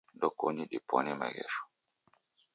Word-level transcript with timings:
Ndokonyi 0.15 0.63
dipwanye 0.71 1.13
maghesho. 1.19 1.61